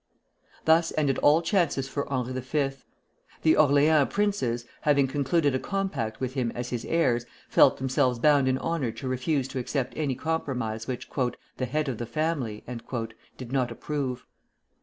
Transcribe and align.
Thus 0.65 0.91
ended 0.97 1.19
all 1.19 1.43
chances 1.43 1.87
for 1.87 2.11
Henri 2.11 2.33
V. 2.33 2.69
The 3.43 3.55
Orleans 3.55 4.11
princes, 4.11 4.65
having 4.81 5.05
concluded 5.05 5.53
a 5.53 5.59
compact 5.59 6.19
with 6.19 6.33
him 6.33 6.51
as 6.55 6.71
his 6.71 6.85
heirs, 6.85 7.27
felt 7.47 7.77
themselves 7.77 8.17
bound 8.17 8.47
in 8.47 8.57
honor 8.57 8.91
to 8.93 9.07
refuse 9.07 9.47
to 9.49 9.59
accept 9.59 9.93
any 9.95 10.15
compromise 10.15 10.87
which 10.87 11.07
"the 11.57 11.65
head 11.67 11.87
of 11.87 11.99
the 11.99 12.07
family" 12.07 12.63
did 13.37 13.51
not 13.51 13.69
approve. 13.69 14.25